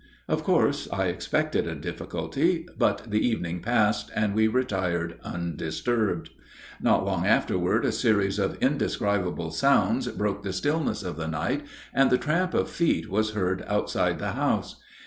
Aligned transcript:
Of 0.27 0.43
course 0.43 0.87
I 0.91 1.09
expected 1.09 1.67
a 1.67 1.75
difficulty; 1.75 2.67
but 2.75 3.11
the 3.11 3.19
evening 3.23 3.61
passed, 3.61 4.09
and 4.15 4.33
we 4.33 4.47
retired 4.47 5.19
undisturbed. 5.23 6.31
Not 6.81 7.05
long 7.05 7.27
afterward 7.27 7.85
a 7.85 7.91
series 7.91 8.39
of 8.39 8.57
indescribable 8.63 9.51
sounds 9.51 10.07
broke 10.07 10.41
the 10.41 10.53
stillness 10.53 11.03
of 11.03 11.17
the 11.17 11.27
night, 11.27 11.67
and 11.93 12.09
the 12.09 12.17
tramp 12.17 12.55
of 12.55 12.67
feet 12.67 13.11
was 13.11 13.33
heard 13.35 13.63
outside 13.67 14.17
the 14.17 14.31
house. 14.31 14.77